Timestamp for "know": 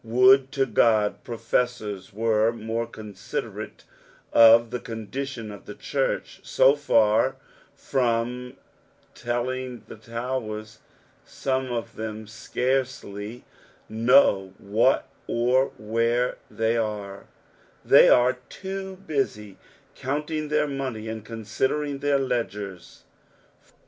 13.87-14.55